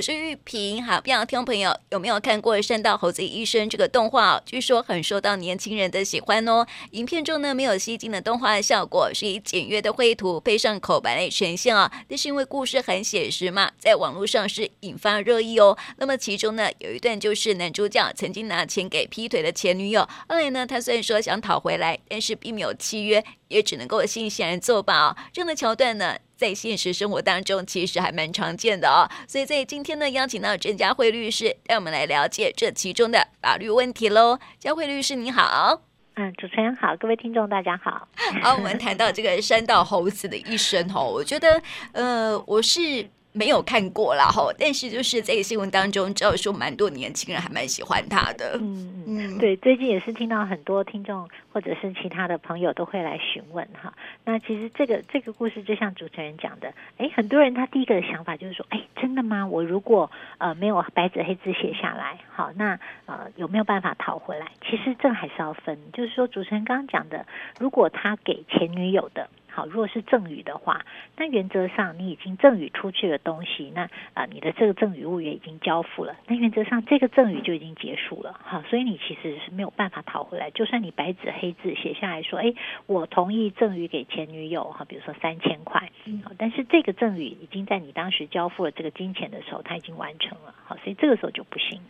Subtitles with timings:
[0.00, 0.82] 我是玉萍。
[0.82, 4.42] 好，不知道听朋友有没有看过《山道猴子医生》这个动画哦？
[4.46, 6.66] 据说很受到年轻人的喜欢哦。
[6.92, 12.04] 影片中呢，没有吸睛的动画效果，是以简约的绘图配上口白来呈现啊、哦。
[12.08, 15.76] 但是因为故事很写实嘛，在网络上是引发热议哦。
[15.98, 25.16] 那么其中呢，有一段就是男主角曾经拿钱给劈腿的前女友，后来呢，他虽然说想讨回来，但是并没有契约，也只能够悻悻然作罢哦。
[25.30, 29.06] 这样的桥段呢，在现实生活当中，其实还蛮常见的哦。
[29.28, 34.38] 所以在今天呢，邀请到郑佳慧律师，让我们来了解这其中的法律问题喽。
[34.58, 35.82] 佳慧律师，你好。
[36.14, 38.08] 嗯，主持人好，各位听众大家好。
[38.42, 43.10] 好，我们谈到这个山道猴子的一生哦，我觉得，呃，我是。
[43.32, 48.58] 没有看过啦哈，但是就是在新闻当中，知道说蛮多年轻人还蛮喜欢他的。
[48.60, 53.92] 嗯嗯，对，最近也是听到很多听众或者是其他的朋友都会来询问哈。
[54.24, 59.46] 那其实这个这个故事就像主持人讲的，哎，很多人他第一个的想法就是说，哎，真的吗？
[59.46, 64.46] 我如果呃没有白纸黑字写下来，好，那呃有没有办法讨回来？
[64.68, 67.24] 其实这还是要分，就是说主持人刚刚讲的，
[67.60, 69.28] 如果他给前女友的。
[69.60, 70.86] 好，如果是赠与的话，
[71.18, 73.82] 那原则上你已经赠与出去的东西，那
[74.14, 78.40] 啊、呃，你的这个赠与物也已经交付了，那原则上这个赠与就已经结束了。
[78.42, 80.50] 好，所以你其实是没有办法讨回来。
[80.52, 82.54] 就算你白纸黑字写下来说，哎，
[82.86, 85.90] 我同意赠与给前女友，哈，比如说三千块，
[86.24, 90.54] 好，但是这个赠与已经在你当时交付了这个金钱的时候，它已经完成了。
[90.64, 91.82] 好，所以这个时候就不行。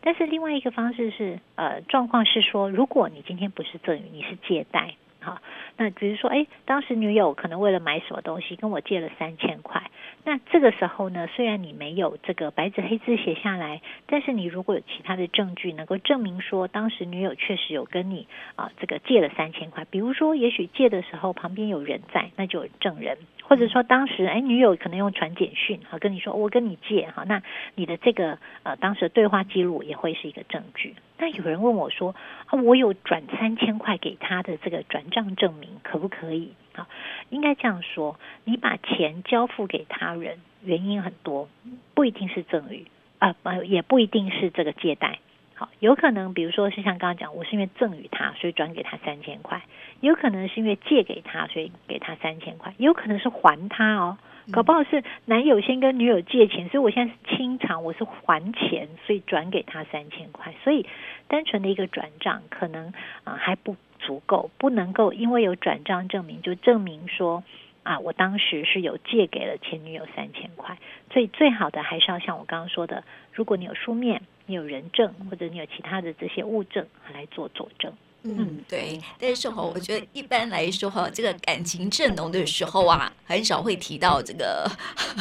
[0.00, 4.96] 但是另外一个方式是，呃，状况是说，如果你今天不是赠与，你是借贷。
[5.24, 5.40] 好，
[5.76, 9.90] 那比如说，哎，当时女友可能为了买什么东西跟我借了三千块，
[10.24, 23.18] 那这个时候呢，虽然你没有这个白纸黑字写下来，但是你如果有其他的证据能够证明说，当时女友确实有跟你啊这个借了三千块，比如说，也许借的时候旁边有人在，那就有证人。
[23.44, 27.42] 或者说当时哎，女友可能用传简讯哈跟你说，我跟你借哈，那
[27.74, 30.94] 你的这个呃当时的对话记录也会是一个证据。
[31.18, 32.14] 那有人问我说
[32.46, 36.52] 啊，我有转三千块给他的这个转账证明可不可以？
[36.74, 36.88] 啊，
[37.30, 41.48] 应该这样说，你把钱交付给他人，原因很多，
[41.94, 42.86] 不一定是赠与
[43.18, 43.34] 啊，
[43.64, 45.18] 也不一定是这个借贷。
[45.54, 49.62] 好，有可能比如说是像刚刚讲，我是因为赠与他，所以转给他三千块。
[50.00, 54.18] 有可能是因为借给他，所以给他三千块；也有可能是还他哦，
[54.50, 60.52] 搞不好是男友先跟女友借钱，所以我现在是清偿，我是还钱，所以转给他三千块。
[60.64, 60.86] 所以
[61.28, 62.88] 单纯的一个转账可能
[63.22, 67.42] 啊、呃、还不足够，不能够因为有转账证明就证明说
[67.82, 70.76] 啊我当时是有借给了前女友三千块。
[71.12, 77.92] 所以最好的还是要像我刚刚说的，如果你有书面、你有人证或者你有其他的这些物证来做佐证。
[78.24, 84.70] 嗯，对，但是哈，我觉得一般来说哈，这个感情正浓的时候啊，很少会提到这个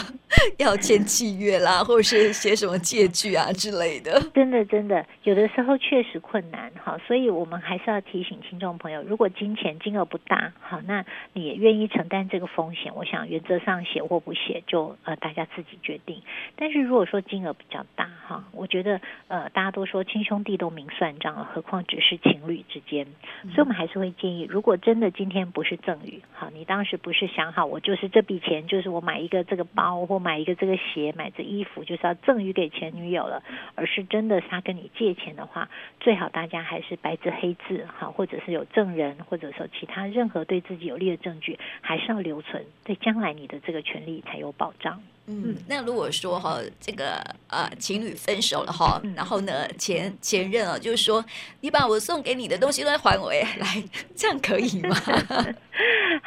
[0.59, 4.21] 要签契约啦，或者是写什么借据啊之类的。
[4.35, 11.03] 真的，真的，有的时候确实困难哈，所以我们还是要提醒听众朋友，如果金钱金额不大，好，那
[11.33, 16.21] 你也愿意承担这个风险，我想原则上写或不写就呃大家自己决定。
[16.55, 22.90] 但是如果说金额比较大哈，我觉得呃大家都说亲兄弟都明算账了，何况只是情侣之间。
[22.99, 33.41] 所以，我们还是会建议，如果真的今天不是赠与，好，你当时不是想好，我就是这笔钱，就是我买一个这个包或买一个这个鞋，买这衣服，就是要赠与给前女友了，
[33.75, 35.69] 而是真的是他跟你借钱的话，
[35.99, 45.01] 最好大家还是白纸黑字，好，或者是有证人，或者说其他任何对自己有利的证据，还是要留存，对将来你的这个权利才有保障。
[45.27, 51.23] 嗯，那如果说哈，这个呃情侣分手了哈，然后呢前前任啊，就是说
[51.61, 53.83] 你把我送给你的东西都还我来，
[54.15, 54.95] 这样可以吗？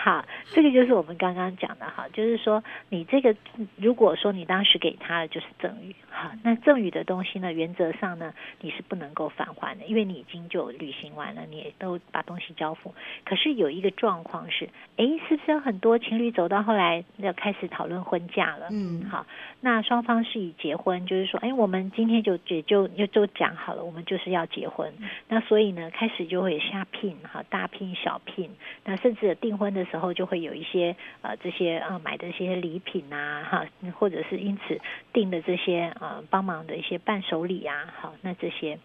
[0.05, 0.23] 好，
[0.53, 3.35] 这个就是我们刚刚讲的哈，就是说你这个
[3.77, 12.95] 如果说你当时给他的就是赠与，好，那赠与的东西呢，原则上呢你是不能够返还的，因为你已经就履行完了，你也都把东西交付。
[13.25, 18.69] 可是有一个状况是，哎，是不是有很多情侣走到后来要开始讨论婚嫁了？
[18.73, 19.25] 嗯，好，
[19.63, 24.93] 那双方是以结婚，就是说，哎，我们今天就也就就就讲好了，我们就是要结婚。
[25.29, 28.51] 那所以呢，开始就会瞎聘哈，大聘小聘，
[28.85, 33.65] 那甚至订婚的时候然后就会有一些呃这些呃买的一些礼品啊哈，
[33.97, 34.81] 或者是因此
[35.13, 38.77] 订的这些呃帮忙的一些伴手礼啊，好，那这些。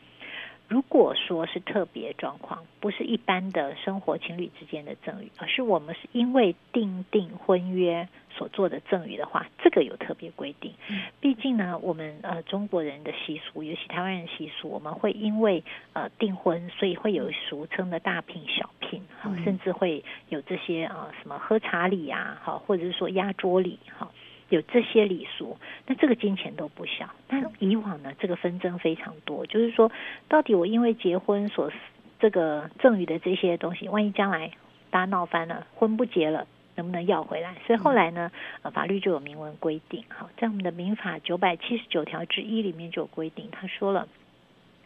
[0.69, 10.71] 如果说是特别状况，不是一般的生活情侣之间的赠与，而是我们是因为订订婚约所做的赠与的话，这个有特别规定。
[11.19, 15.63] 毕竟呢，我们呃中国人的习俗，尤其台湾人习俗，我们会因为
[15.94, 19.04] 呃订婚，所以会有俗称的大聘小聘，
[19.44, 24.12] 甚至会有这些啊、呃、什么喝茶礼呀，好，或者是说压桌礼，好。
[24.50, 27.10] 有这些礼俗，那这个金钱都不小。
[27.28, 29.92] 但以往呢，这个纷争非常多，就是说，
[30.28, 31.72] 到底我因为结婚所
[32.19, 34.51] 这个赠与的这些东西，万一将来
[34.90, 37.56] 大家闹翻了，婚不结了，能不能要回来？
[37.68, 38.31] 所以后来呢，
[38.63, 44.07] 呃，法律就有明文规定，好，在我们的民法九百七十九条之一里面就有规定，他说了，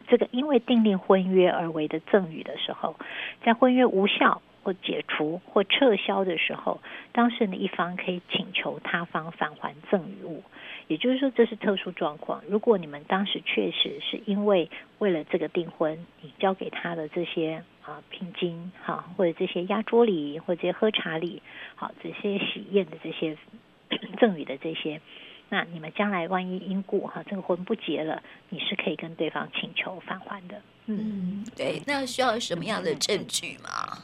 [0.08, 2.96] 这个因为订立婚约而为的赠与的时候，
[3.44, 4.42] 在婚约无效。
[4.64, 6.82] 或解除或撤销的时候，
[7.12, 10.42] 当事人的一方可以请求他方返还赠与物。
[10.88, 12.44] 也就是说，这是特殊状况。
[12.50, 14.70] 如果你们当时确实是因为
[15.00, 21.42] 为了这个订婚，你交给他的这些啊聘金哈，或者这些压桌礼，或者这些喝茶礼，
[21.76, 23.38] 好这些喜宴的这些
[24.20, 25.00] 赠与的这些，
[25.48, 30.62] 那你们将来万一因故哈这个婚不结了，你是可以跟对方请求返还的。
[30.88, 31.82] 嗯，对。
[31.88, 34.04] 那需要什么样的证据吗？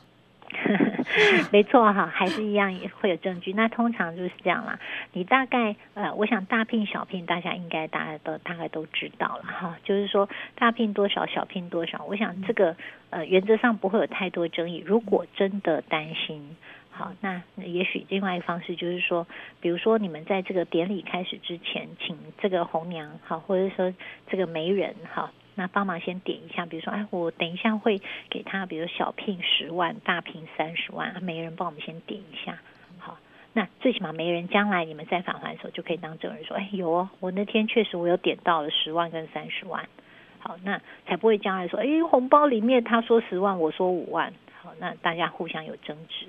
[1.51, 3.51] 没错哈，还是一样也会有证据。
[3.53, 4.79] 那通常就是这样啦。
[5.13, 9.77] 你大概呃，我想大聘小聘，大家应该大家都大概都知道了哈。
[9.83, 12.75] 就是说大聘多少，小聘多少，我想这个
[13.09, 14.83] 呃原则上不会有太多争议。
[14.85, 16.55] 如果真的担心，
[16.91, 19.25] 好，那也许另外一个方式就是说，
[19.61, 23.93] 比如说你们在这个典礼开始之前，请这个红娘好，或者说
[24.29, 25.31] 这个媒人好。
[25.59, 32.57] 那帮忙先点一下，比如说，哎，我等一下会给他，比如小聘十万，大聘三十万，媒人帮我们先点一下，
[32.97, 33.17] 好，
[33.51, 39.85] 那最起码没人将来你们再返还的时候就可以当证人说，哎，有哦，我那天确实我有点到了十万跟三十万，
[40.39, 46.25] 好，那才不会将来说，哎，红包里面他说十万，我说五万，好，那大家互相有争执。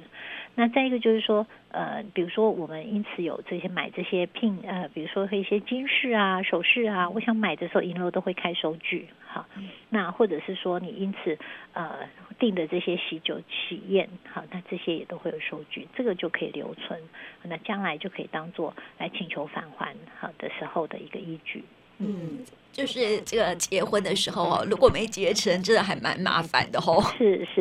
[0.57, 9.47] 那再一个就是说，呃，比如说我们因此有这些买这些聘，呃，比如说一些金饰啊、首饰啊，我想买的时候银楼都会开收据，好，
[9.89, 11.39] 那或者是说你因此
[11.73, 12.01] 呃
[12.39, 17.01] 订的这些喜酒喜宴，好，那这些也都会有收据，这个就可以留存，
[17.45, 21.65] 那将来就可以当做来请求返还好的时候的一个依据。
[21.99, 22.39] 嗯，
[22.73, 27.01] 就是这个结婚的时候哦，如果没结成，真的还蛮麻烦的哦。
[27.17, 27.61] 是是，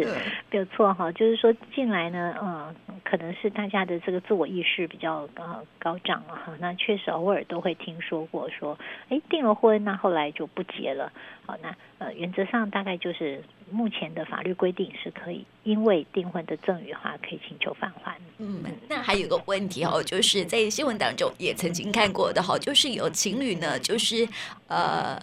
[0.50, 1.12] 没有错哈。
[1.12, 2.74] 就是说进来呢，嗯，
[3.10, 6.54] 可能是大家的这个自我意识比较高高涨了哈。
[6.60, 8.78] 那确实偶尔都会听说过说，
[9.10, 11.12] 哎，订了婚，那后来就不结了。
[11.46, 13.42] 好，那呃，原则上大概就是。
[13.72, 18.18] 目前的法律规定是可以，因为订婚的赠与的话，可以请求返还。
[18.40, 24.28] 嗯，那还有个问题哦，就是在新闻当中也曾经看过的哈，就是有情侣呢，就是
[24.68, 25.20] 呃。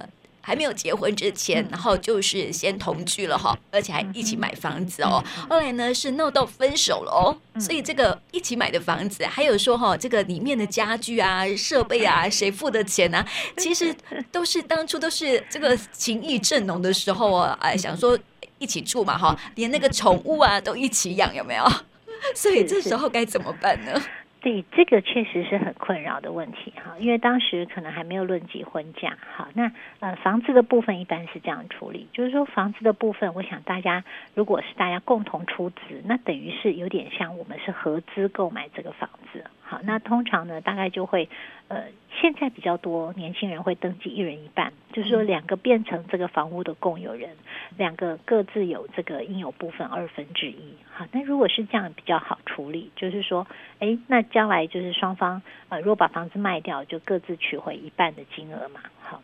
[0.46, 5.20] 还没有结婚之前，然后就是先同居了哈，而且还一起买房子哦。
[5.50, 13.26] 后来呢是闹到分手了哦，所以这个一起买的房子，还有说哈，这个里面的家具啊、设备啊，谁付的钱啊？
[13.56, 13.92] 其实
[14.30, 18.16] 都是当初都是这个情意正浓的时候啊，哎，想说
[18.60, 21.64] 一起住嘛哈，连那个宠物啊都一起养，有没有？
[22.36, 24.00] 所以这时候该怎么办呢？
[24.46, 29.48] 所以，这个确实是很困扰的问题哈，因为当时可能还没有论及婚嫁好。
[29.54, 34.04] 那呃，房子的部分一般是这样处理，就是说房子的部分，我想大家
[34.34, 39.42] 如果是大家共同出资，那等于是有点像我们是合资购买这个房子。
[39.68, 41.28] 好，那通常呢，大概就会，
[41.66, 41.86] 呃，
[42.20, 47.30] 现在比较多年轻人会登记一人一半，就是说两个变成这个房屋的共有人，
[47.76, 50.76] 两个各自有这个应有部分二分之一。
[50.92, 53.44] 好，那如果是这样比较好处理，就是说，
[53.80, 58.80] 哎，那将来就是双方，呃，如果把房子卖掉，就各自取回一半的金额嘛。
[59.00, 59.20] 好。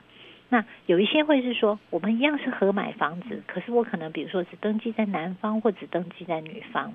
[0.53, 6.93] 那有一些会是说，我们一样是合买房子，可是我可能比如说只登记在男方，或只登记在女方。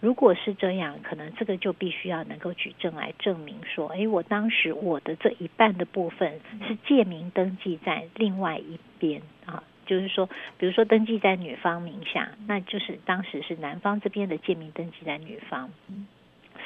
[0.00, 15.70] 如果是这样，可能这个就必须要能够举证来证明说，哎，我当时我的这一半的部分是借名登记在另外一边啊，就是说，比如说登记在女方名下，那就是当时是男方这边的借名登记在女方。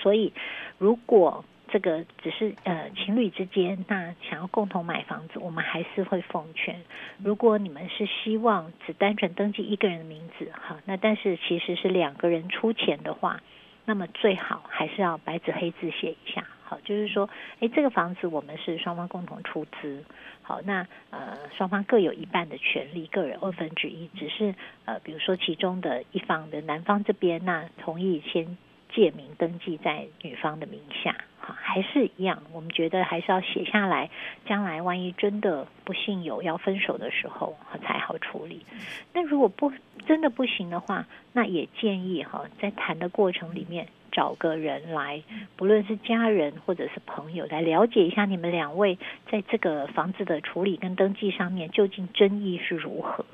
[0.00, 0.33] 所以
[0.78, 6.83] 如果这个只是呃情侣之间，那想要共同买房子，我们还是会奉劝，
[7.25, 13.41] 如果你们是希望只单纯登记一个人的名字，哈，那但是其实是两个人出钱的话，
[13.87, 20.05] 那么最好还是要白纸黑字写一下，好，就是说，哎，这个房子我们是双方共同出资，
[20.43, 28.59] 好，那呃双方各有一半的权利，个人二分之一，只是呃比如说其中的一方的男方这边，那同意先
[28.94, 31.14] 借名登记在女方的名下。
[31.38, 34.11] 好，还是一样，我们觉得还是要写下来，
[34.46, 38.64] 将来万一真的不幸有要分手的时候，才好处理。
[39.12, 39.72] 那如果不
[40.06, 45.20] 真的不行的话，那也建议哈，在谈的过程里面找个人来，
[45.56, 48.96] 不论是家人或者是朋友，来了解一下你们两位
[49.28, 53.25] 在这个房子的处理跟登记上面究竟争议是如何。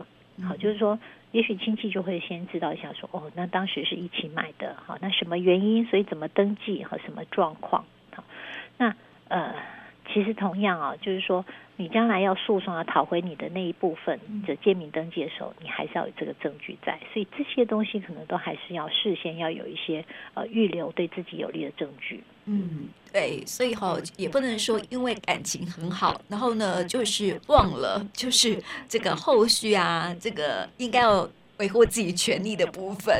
[0.42, 0.98] 好，就是说。
[1.30, 8.24] 也许亲戚就会先知道一下，说哦，那当时是一起买的，好，那什么原因，所以怎么登记和什么状况，好，
[8.78, 8.94] 那
[9.28, 9.54] 呃，
[10.12, 11.44] 其实同样啊，就是说。
[11.80, 22.20] 你将来要诉讼要讨回你的那一部分的借名登记的时候，你还是要有这个证据在，所以这些东西可能都还是要事先要有一些呃预留对自己有利的证据。
[22.46, 33.16] 嗯，对，所以哈也不能说因为感情很好，然后呢就是忘了就是这个后续啊，这个应该要维护自己权利的部分。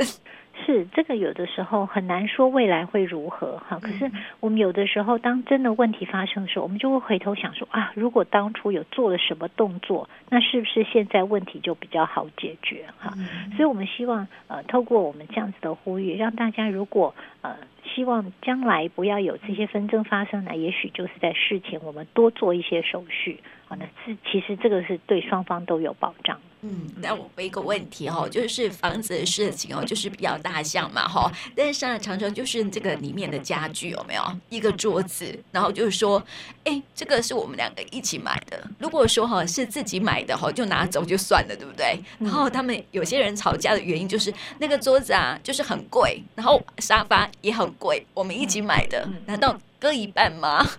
[0.69, 3.79] 是这个，有的时候很难说未来会如何哈。
[3.81, 13.15] 可是我们有的时候，当真的问题发生的时候，我们就会回头想说啊，如果当初有做了什么动作，那是不是现在问题就比较好解决哈？
[13.57, 23.75] 所以我们希望呃，透过我们这样子的呼吁，让大家如果呃希望将来不要有这些纷争发生，呢也许就是在事前我们多做一些手续好。
[23.77, 26.39] 那是其实这个是对双方都有保障。
[26.62, 34.23] 嗯，那我问一个问题哈，就是房子的事情哦，就是比较大项嘛哈，但是呢，常常就是这个里面的家具有没有？
[34.49, 36.23] 一个桌子，然后就是说，
[36.65, 41.99] 哎，这个是我们两个一起买的，如果说哈是自己买的哈，就拿走就算了，对不对？
[42.19, 49.57] 然后他们有些人吵架的原因就是那个桌子啊，就是很贵，然后沙发也很贵，我们一起买的，难道？
[49.78, 50.64] 各一半吗？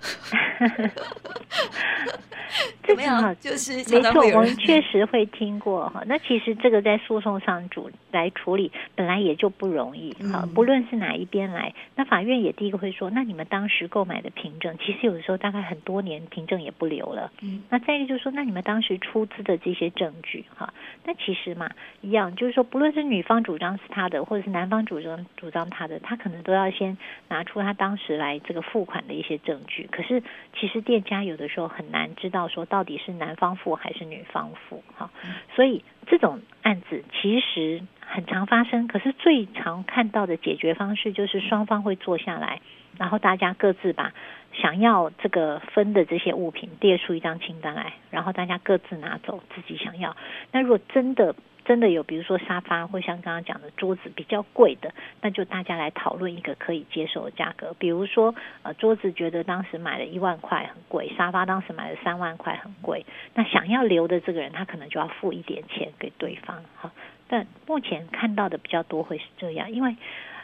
[2.83, 3.35] 怎么样？
[3.39, 6.01] 就是没错，我们确实会听过哈。
[6.07, 10.49] 那其实这个在诉讼上主来处理，本来也就不容易哈。
[10.55, 17.31] 不论是哪一边来，那法院也第一个会说，那你们当时购买的凭证，其实有的时候大概很多年凭证也不留了。
[17.41, 17.61] 嗯。
[17.69, 20.73] 那再一个就是说，那你们当时出资的这些证据哈，
[21.05, 21.69] 那其实嘛
[22.01, 28.88] 一样，就是说，不论是女方主张是他的，或者是男方主张主张他的，他可能都要先拿出他当时来这个付。
[28.89, 30.24] 款的一些证据，可是
[30.60, 35.12] 其实店家有的时候很难知道说到底是男方付还是女方付哈，
[35.55, 38.88] 所以这种案子其实很常发生。
[38.88, 42.62] 可是最常看到的解决方式就是双方会坐下来，
[42.98, 44.12] 然后大家各自把
[44.53, 50.17] 想要这个分的这些物品列出一张清单来，然后大家各自拿走自己想要。
[50.51, 51.36] 那如果真的
[51.69, 57.75] 真的有，比如说沙发或像刚刚讲的桌子比较贵的，那就大家来讨论一个可以接受的价格。
[57.77, 58.33] 比如说，
[58.63, 66.63] 呃，桌子觉得当时买了一万块很贵，沙发当时买了三万块很贵，那想要留的这个人他可能就要付一点钱给对方。
[66.75, 66.91] 哈，
[67.27, 69.95] 但目前看到的比较多会是这样，因为。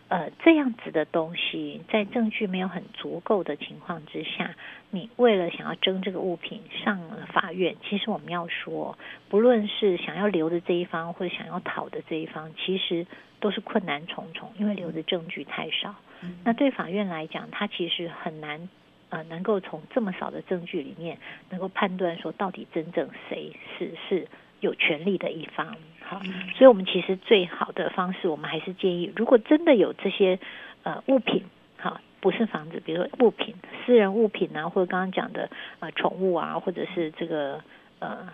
[0.07, 4.55] 呃，这样子的东西，在证据没有很足够的情况之下，
[4.91, 8.97] 你为了想要争这个物品上了法院，其实我们要说，
[9.29, 13.07] 不论是想要留的这一方，或者想要讨的这一方，其实
[13.39, 15.95] 都是困难重重，因为留的证据太少。
[16.43, 18.69] 那对法院来讲，他其实很难
[19.09, 21.17] 呃，能够从这么少的证据里面，
[21.49, 24.27] 能够判断说到底真正谁是是
[24.65, 25.77] 有权利的一方。
[26.01, 26.19] 好，
[26.55, 30.37] 所以我们其实最好的方式，我们还是建议，如果真的有这些
[30.83, 31.43] 呃物品，
[31.77, 33.55] 好，不是房子，比如说物品、
[33.85, 37.61] 私人物品啊，或者刚刚讲的呃宠物啊，或者是这个
[37.99, 38.29] 呃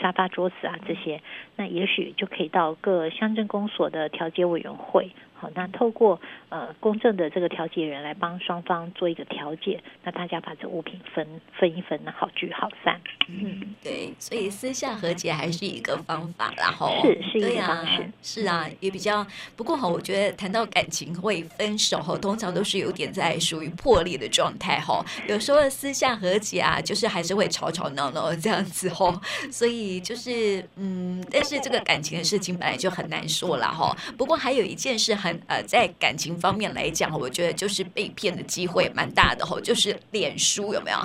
[0.00, 1.20] 沙发、桌子啊这些，
[1.56, 5.10] 那也许就可以到各乡镇公所的调解委员会。
[5.38, 12.98] 好，那透过呃公正的这个调解人来帮双方做一个调解，那大家把这物品分分一分，好聚好散。
[13.28, 19.26] 嗯，对，所以私下和解还是一个方法，然后是是一个方式，是啊，也比较。
[19.56, 25.04] 不过哈，我觉得谈到感情会分手哈，通常都是有点在属于破裂的状态哈。
[25.28, 29.20] 有时候私下和解啊，就是还是会吵吵闹闹这样子哈。
[29.52, 33.94] 所以就是嗯，但是这个感情的事情本来就很难说了哈。
[34.16, 35.14] 不过还有一件事。
[35.46, 40.98] 呃，在感情方面来讲，我觉得就是被骗的机会蛮大的吼，就是脸书有没有？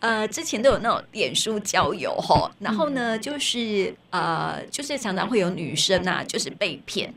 [0.00, 7.12] 呃，之前都有那种脸书交友吼，然后呢，就是呃，就是常常会有女生啊，就是被骗，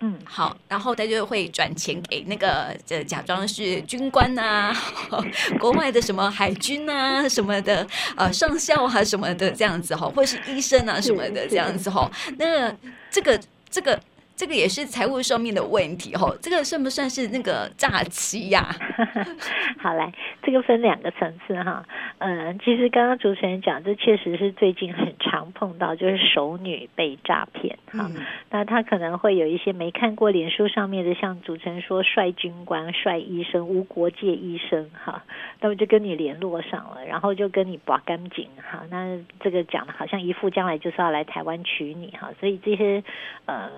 [0.00, 4.76] 嗯，好，然后他就会转钱给那个，呃假装是军官啊，
[5.60, 7.86] 国外的什么海军啊什么的，
[8.16, 12.74] 呃，上校啊什么的这样子吼，或是医生啊什么的这样子吼，那
[13.10, 13.98] 这个这个。
[14.42, 18.74] 这个也是财务上面的问题哦，这个算不算是那个诈欺呀？
[19.78, 21.86] 好来，这个分两个层次哈。
[22.18, 28.10] 嗯，其实刚刚主持人讲，这确实是最近很常碰到，就是熟女被诈骗哈。
[28.12, 28.16] 嗯、
[28.50, 35.22] 那他可能会有一些没看过脸书上面的，像主持人说帅军官、帅医生、无国界医生哈，
[35.60, 38.82] 那么就跟你联络上了，然后就跟你把干净哈。
[38.90, 43.04] 那这个讲的好像一副将来就是要来台湾娶你哈，所以这些
[43.46, 43.70] 呃。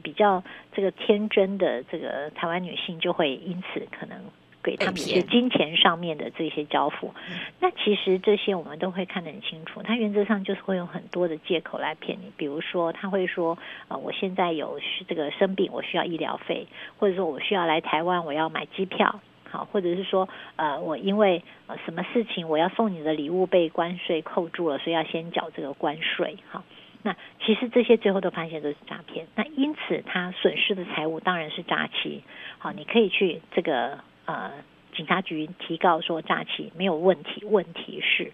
[0.00, 0.42] 比较
[0.72, 4.18] 这个天真的这个台湾女性，就会因此可能
[4.62, 7.14] 给他们一些金钱上面的这些交付。
[7.60, 12.30] 那其实这些我们都会看得很清楚，他原则上就是会用很多的借口来骗你。
[12.36, 13.56] 比如说，他会说
[13.88, 14.78] ：“呃，我现在有
[15.08, 16.66] 这个生病，我需要医疗费，
[16.98, 26.62] 或者说我需要来台湾，我要买机票。”好，或者是说呃我因为呃什么事情我要送你的礼物被关税扣住了，所以要先缴这个关税，好。
[27.02, 32.22] 那其实这些最后都发现都是诈骗，那因此他损失的财物当然是诈欺。
[32.58, 34.50] 好，你可以去这个呃
[34.94, 38.32] 警察局提告说诈欺没有问题，问题是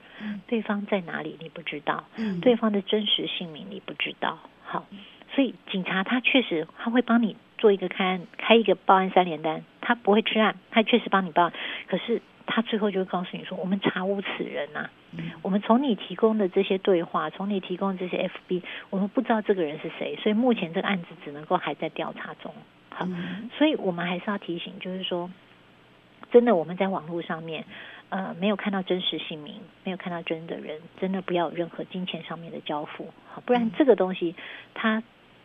[0.49, 2.05] 对方在哪里你不知道，
[2.43, 4.39] 对方的真实姓名你不知道。
[4.65, 4.85] 好，
[5.35, 11.53] 所以警察他确实他会帮你做一个开案，开一个报案三联单，他不会吃案，他确实帮你报案，
[11.87, 12.21] 可是。
[12.47, 14.91] 他最后就会告诉你说：“我们查无此人呐、啊，
[15.43, 22.55] 我们从你提供的这些对话，从你提供的这些 FB，我们不知道这个人是谁，所以目前这个案子只能够还在调查中。
[22.91, 23.07] 好，
[23.59, 25.31] 所以我们还是要提醒，就是说，
[26.31, 27.65] 真的我们在网络上面，
[28.09, 34.35] 呃，没有看到真实姓名，没有看到真的人，真的不要有任何金钱上面的交付，好，不然这个东西
[34.73, 35.03] 他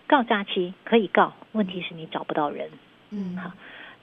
[0.08, 2.70] 告诈欺可以告，问题是你找不到人，
[3.10, 3.52] 嗯，好。”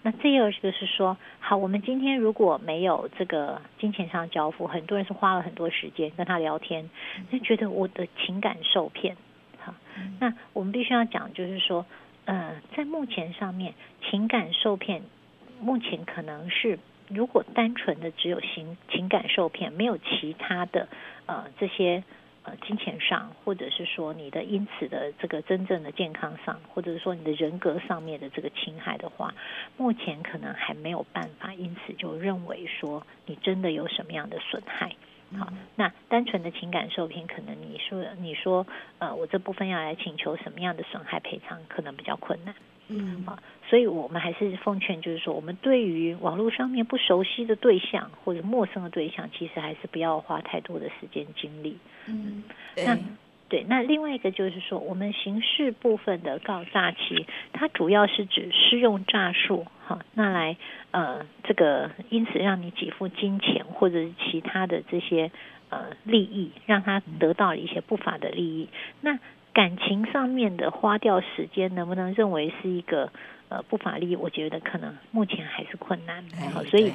[0.02, 6.88] 那第二就是说，好，我们今天如果没有这个金钱上交付，很多人是花了很多时间跟他聊天，
[7.31, 9.17] 就觉得我的情感受骗。
[9.59, 9.75] 好，
[10.21, 11.85] 那我们必须要讲，就是说，
[12.25, 13.75] 呃，在目前上面，
[14.09, 15.02] 情感受骗，
[15.61, 16.78] 目前可能是
[17.09, 20.88] 如果单纯的只有情情感受骗，没有其他的
[21.26, 22.05] 呃这些。
[22.57, 29.35] 金钱上，或者是说你的因此的这个真正的健康上，或者是说你的人格上面的这个侵害的话，
[29.76, 34.95] 目前可能还没有办法，因此就认为说你真的有什么样的损害。
[35.38, 38.67] 好，那单纯的情感受骗，可能你说你说
[38.99, 42.55] 呃，我这部分要来请求什么样的损害赔偿，可能比较困难。
[42.90, 51.76] 嗯，啊，所以我们还是奉劝，就是说，我们对于网络上面不熟悉的对象或者陌生的对象，其实还是不要花太多的时间精力。
[52.07, 52.42] 嗯，
[52.76, 52.99] 那
[53.50, 60.57] 对，那另外一个就是说，我们刑事部分的告诈欺，它主要是指施用诈术，哈，那来
[60.90, 65.30] 呃这个因此让你给付金钱或者是其他的这些
[65.68, 68.71] 呃利益，让他得到了一些不法的利益，
[69.02, 69.18] 那。
[69.59, 73.11] 感情上面的花掉时间，能不能认为是一个
[73.49, 74.14] 呃不法利益？
[74.14, 76.23] 我觉得可能目前还是困难。
[76.55, 76.92] 好，所以。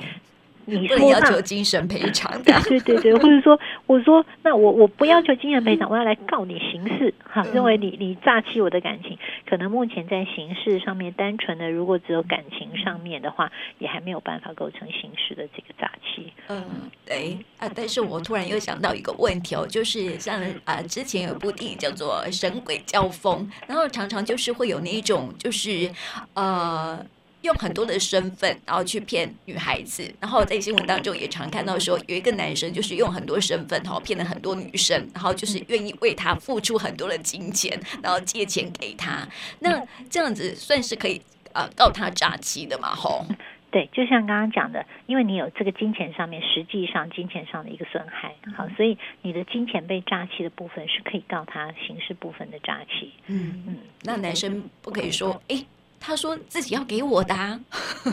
[0.65, 9.17] 你说要求精神赔偿 的，对对对，或者说我说那我我不要求精神赔偿，我要来告你刑事哈，认为你你诈欺我的感情，
[9.49, 16.31] 可能目前在刑事上面单纯的如果只有感情上面的话，也还没有办法构成刑事的这个诈欺。
[16.47, 16.63] 嗯，
[17.05, 25.91] 对啊，但是我突然又想到一个问题哦，就是像啊之前有部电影叫做《神鬼交锋》，然后常常就是会有那一种就是
[26.33, 27.05] 呃。
[27.43, 39.27] 用很多的身份，然后去骗女孩子，然后在新闻当中也常看到说，有一个男生就是用很多身份，然后骗了很多女生，然后就是愿意为他付出很多的金钱，然后借钱给他。
[39.59, 41.21] 那这样子算是可以
[41.53, 42.95] 呃告他诈欺的嘛？
[42.95, 43.25] 吼，
[43.71, 53.11] 对，就像刚刚讲的，因为你有这个金钱上面实际上金钱上的一个损害，好，所以你的金钱被诈欺的部分是可以告他刑事部分的诈欺。
[53.27, 55.65] 嗯嗯，那男生不可以说，诶。
[56.05, 57.57] 他说自己要给我的啊，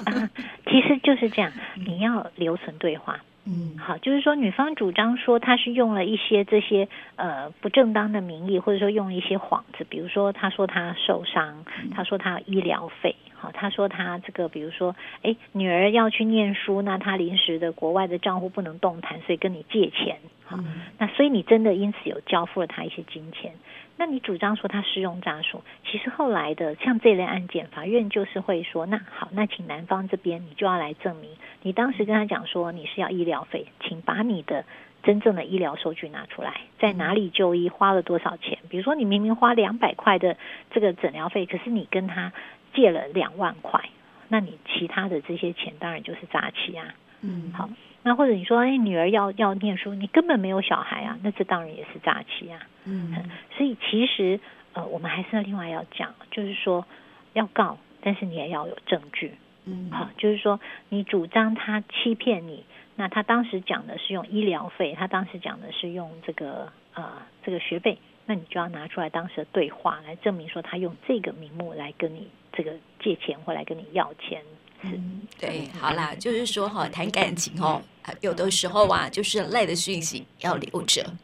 [0.07, 0.31] 啊，
[0.71, 1.51] 其实就是这样，
[1.85, 3.19] 你要留存对话。
[3.47, 20.19] 嗯，好，就是说女方主张说她是用了一些这些呃不正当的名义，或者说用一些幌子，比如说她说她受伤，她说他医疗费，好，她说她这个比如说哎女儿要去念书，那她临时的国外的账户不能动弹，所以跟你借钱，
[20.51, 20.59] 好，
[20.99, 23.53] 那所以你真的因此有交付了他一些金钱。
[23.97, 31.31] 那你主张说他施用诈术，其实后来的像这类案件，法院就是会说，那好，那请男方这边你就要来证明，
[31.63, 34.65] 你当时跟他讲说你是要医疗费，请把你的
[35.05, 38.59] 真正的医疗收据拿出来，在哪里就医，花了多少钱？
[38.69, 40.37] 比如说你明明花两百块的
[40.73, 42.33] 这个诊疗费，可是你跟他
[42.75, 43.89] 借了两万块，
[44.29, 46.95] 那你其他的这些钱当然就是诈欺啊。
[47.23, 47.69] 嗯，好。
[48.03, 52.67] 那或者你说，哎，女儿要要念书，你根本没有小孩啊，那这当然也是诈欺啊。
[52.85, 53.15] 嗯，
[53.57, 54.41] 所以其实
[54.73, 56.87] 呃，我们还是要另外要讲，就是说
[57.35, 59.35] 要告，但是你也要有证据。
[59.67, 62.65] 嗯，好，就是说你主张他欺骗你，
[62.97, 74.41] 那他当时讲的是用医疗费，他当时讲的是用这个呃这个学费，那你就要拿出来当时的对话来证明说他用这个名目来跟你这个借钱或来跟你要钱。
[74.83, 77.81] 嗯，对，好啦，就是说哈，谈感情哦，
[78.21, 81.05] 有的时候啊，就是赖的讯息要留着。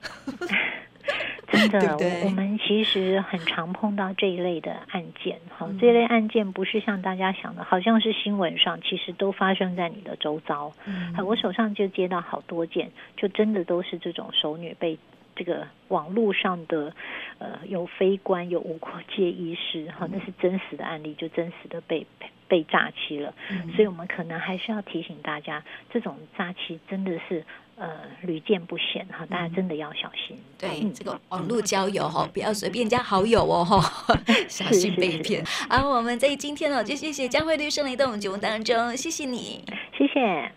[1.49, 5.38] 真的，对对，我们其实很常碰到这一类的案件。
[5.49, 10.73] 好，这一类案件不是像大家想的，好像是新闻上，其实都发生在你的周遭。
[10.87, 14.99] 嗯，我手上就接到好多件，就真的都是这种熟女被
[15.37, 16.92] 这个网络上的
[17.38, 22.05] 呃有非官有无国界医师，哈，那是真实的案例，就真实的被。
[22.49, 23.35] 被诈欺了。
[23.51, 27.45] 嗯、所以我们可能还是要提醒大家，这种诈欺真的是。
[27.79, 27.91] 呃，
[28.23, 30.35] 屡见不鲜哈，大家真的要小心。
[30.59, 34.17] 对，嗯、这个网络交友哈，不要随便加好友哦哈，
[34.49, 35.45] 小心被骗。
[35.69, 40.51] 好，我们在今天哦，就谢谢佳慧律师来到我们节目当中，谢谢你，谢谢。